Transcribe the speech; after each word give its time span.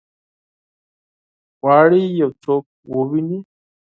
غواړي 1.61 2.03
یو 2.21 2.29
څوک 2.43 2.63
وویني؟ 2.95 3.39